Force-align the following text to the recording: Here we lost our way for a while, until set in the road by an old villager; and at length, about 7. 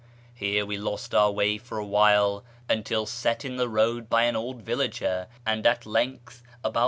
Here 0.33 0.65
we 0.65 0.79
lost 0.79 1.13
our 1.13 1.29
way 1.29 1.59
for 1.59 1.77
a 1.77 1.85
while, 1.85 2.43
until 2.67 3.05
set 3.05 3.45
in 3.45 3.57
the 3.57 3.69
road 3.69 4.09
by 4.09 4.23
an 4.23 4.35
old 4.35 4.63
villager; 4.63 5.27
and 5.45 5.63
at 5.67 5.85
length, 5.85 6.41
about 6.63 6.79
7. 6.79 6.79